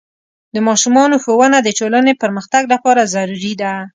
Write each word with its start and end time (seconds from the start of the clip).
د 0.53 0.55
ماشومانو 0.67 1.15
ښوونه 1.23 1.57
د 1.63 1.69
ټولنې 1.79 2.13
پرمختګ 2.23 2.63
لپاره 2.73 3.01
ضروري 3.13 3.53
ده. 3.61 3.73